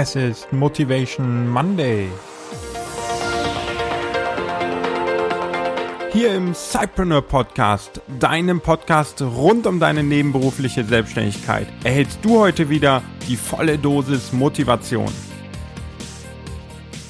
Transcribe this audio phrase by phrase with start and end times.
[0.00, 2.06] Es ist Motivation Monday.
[6.12, 13.02] Hier im Cypreneur Podcast, deinem Podcast rund um deine nebenberufliche Selbstständigkeit, erhältst du heute wieder
[13.26, 15.10] die volle Dosis Motivation.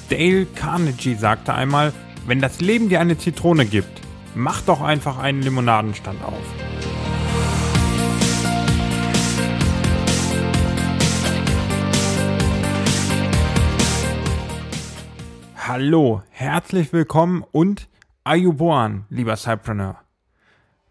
[0.09, 1.93] Dale Carnegie sagte einmal,
[2.25, 4.01] wenn das Leben dir eine Zitrone gibt,
[4.33, 6.68] mach doch einfach einen Limonadenstand auf.
[15.81, 17.87] Hallo, herzlich willkommen und
[18.25, 19.95] Ayuboan, lieber Cypreneur.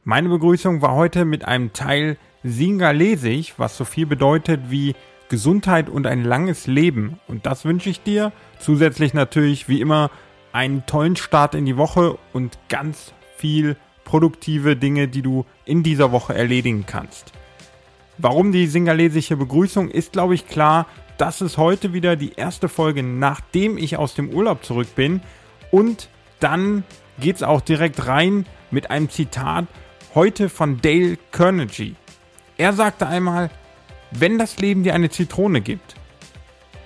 [0.02, 4.94] Meine Begrüßung war heute mit einem Teil Singalesisch, was so viel bedeutet wie
[5.28, 7.20] Gesundheit und ein langes Leben.
[7.28, 8.32] Und das wünsche ich dir.
[8.60, 10.10] Zusätzlich natürlich, wie immer,
[10.52, 16.12] einen tollen Start in die Woche und ganz viel produktive Dinge, die du in dieser
[16.12, 17.34] Woche erledigen kannst.
[18.16, 20.86] Warum die singalesische Begrüßung ist, glaube ich, klar.
[21.18, 25.20] Das ist heute wieder die erste Folge, nachdem ich aus dem Urlaub zurück bin.
[25.72, 26.84] Und dann
[27.18, 29.66] geht es auch direkt rein mit einem Zitat
[30.14, 31.96] heute von Dale Carnegie.
[32.56, 33.50] Er sagte einmal,
[34.12, 35.96] wenn das Leben dir eine Zitrone gibt,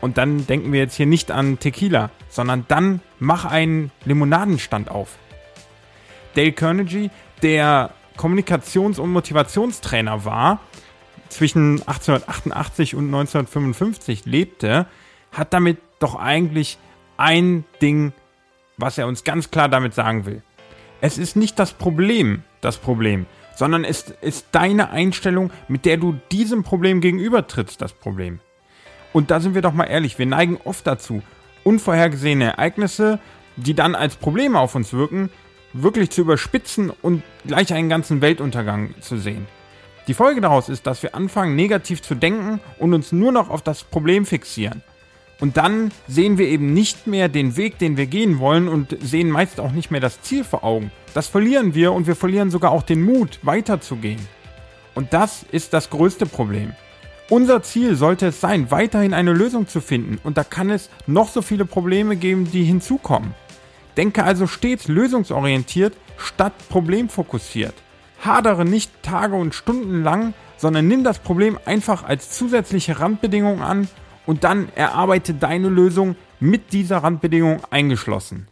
[0.01, 5.11] und dann denken wir jetzt hier nicht an Tequila, sondern dann mach einen Limonadenstand auf.
[6.35, 7.11] Dale Carnegie,
[7.43, 10.59] der Kommunikations- und Motivationstrainer war,
[11.33, 14.87] zwischen 1888 und 1955 lebte,
[15.33, 16.79] hat damit doch eigentlich
[17.17, 18.13] ein Ding
[18.77, 20.43] was er uns ganz klar damit sagen will.
[21.01, 26.19] Es ist nicht das Problem das Problem, sondern es ist deine Einstellung, mit der du
[26.31, 28.41] diesem Problem gegenübertrittst, das Problem.
[29.13, 31.23] Und da sind wir doch mal ehrlich, wir neigen oft dazu,
[31.65, 33.19] unvorhergesehene Ereignisse,
[33.57, 35.29] die dann als Probleme auf uns wirken,
[35.73, 39.47] wirklich zu überspitzen und gleich einen ganzen Weltuntergang zu sehen.
[40.09, 43.63] Die Folge daraus ist, dass wir anfangen, negativ zu denken und uns nur noch auf
[43.63, 44.83] das Problem fixieren.
[45.41, 49.31] Und dann sehen wir eben nicht mehr den Weg, den wir gehen wollen und sehen
[49.31, 50.93] meist auch nicht mehr das Ziel vor Augen.
[51.15, 54.21] Das verlieren wir und wir verlieren sogar auch den Mut, weiterzugehen.
[54.95, 56.75] Und das ist das größte Problem.
[57.29, 61.29] Unser Ziel sollte es sein, weiterhin eine Lösung zu finden und da kann es noch
[61.29, 63.35] so viele Probleme geben, die hinzukommen.
[63.97, 67.75] Denke also stets lösungsorientiert statt problemfokussiert.
[68.25, 73.89] Hadere nicht Tage und Stunden lang, sondern nimm das Problem einfach als zusätzliche Randbedingung an
[74.27, 78.49] und dann erarbeite deine Lösung mit dieser Randbedingung eingeschlossen.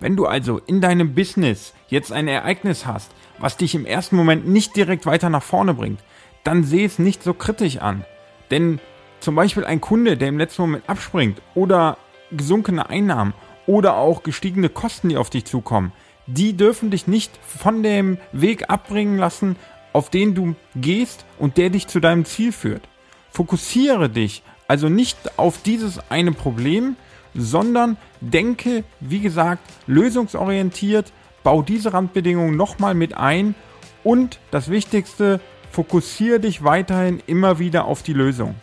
[0.00, 4.48] Wenn du also in deinem Business jetzt ein Ereignis hast, was dich im ersten Moment
[4.48, 6.00] nicht direkt weiter nach vorne bringt,
[6.42, 8.04] dann sehe es nicht so kritisch an.
[8.50, 8.80] Denn
[9.20, 11.96] zum Beispiel ein Kunde, der im letzten Moment abspringt oder
[12.30, 13.34] gesunkene Einnahmen
[13.66, 15.92] oder auch gestiegene Kosten, die auf dich zukommen,
[16.26, 19.56] die dürfen dich nicht von dem Weg abbringen lassen,
[19.92, 22.82] auf den du gehst und der dich zu deinem Ziel führt.
[23.30, 26.96] Fokussiere dich also nicht auf dieses eine Problem,
[27.34, 33.54] sondern denke, wie gesagt, lösungsorientiert, bau diese Randbedingungen nochmal mit ein
[34.02, 35.40] und das Wichtigste,
[35.70, 38.54] fokussiere dich weiterhin immer wieder auf die Lösung.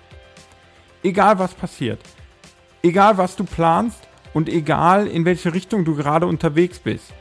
[1.04, 2.00] Egal was passiert,
[2.82, 7.14] egal was du planst und egal in welche Richtung du gerade unterwegs bist.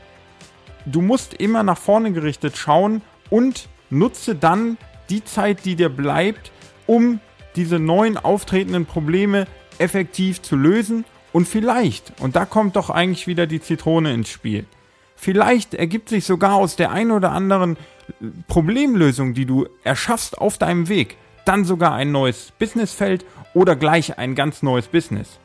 [0.85, 4.77] Du musst immer nach vorne gerichtet schauen und nutze dann
[5.09, 6.51] die Zeit, die dir bleibt,
[6.87, 7.19] um
[7.55, 9.45] diese neuen auftretenden Probleme
[9.77, 14.65] effektiv zu lösen und vielleicht, und da kommt doch eigentlich wieder die Zitrone ins Spiel,
[15.15, 17.77] vielleicht ergibt sich sogar aus der ein oder anderen
[18.47, 24.35] Problemlösung, die du erschaffst auf deinem Weg, dann sogar ein neues Businessfeld oder gleich ein
[24.35, 25.39] ganz neues Business.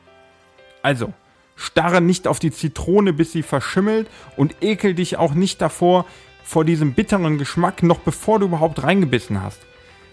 [0.82, 1.12] Also,
[1.56, 6.06] starre nicht auf die Zitrone, bis sie verschimmelt und ekel dich auch nicht davor,
[6.44, 9.60] vor diesem bitteren Geschmack, noch bevor du überhaupt reingebissen hast.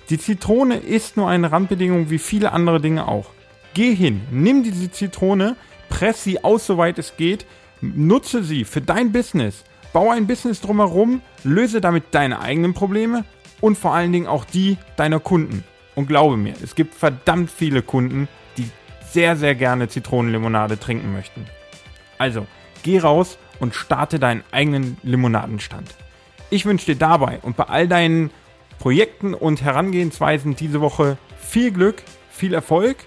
[0.10, 3.30] Die Zitrone ist nur eine Randbedingung wie viele andere Dinge auch.
[3.74, 5.56] Geh hin, nimm diese Zitrone,
[5.90, 7.46] press sie aus, soweit es geht,
[7.82, 13.26] nutze sie für dein Business, baue ein Business drumherum, löse damit deine eigenen Probleme
[13.62, 15.64] und vor allen Dingen auch die deiner Kunden.
[15.96, 18.28] Und glaube mir, es gibt verdammt viele Kunden,
[19.14, 21.46] sehr, sehr gerne Zitronenlimonade trinken möchten.
[22.18, 22.46] Also,
[22.84, 25.96] geh raus und starte deinen eigenen Limonadenstand.
[26.50, 28.32] Ich wünsche dir dabei und bei all deinen
[28.80, 32.98] Projekten und Herangehensweisen diese Woche viel Glück, viel Erfolg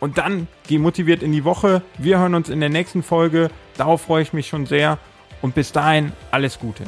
[0.00, 1.82] und dann geh motiviert in die Woche.
[1.98, 3.50] Wir hören uns in der nächsten Folge.
[3.76, 4.98] Darauf freue ich mich schon sehr
[5.42, 6.84] und bis dahin alles Gute.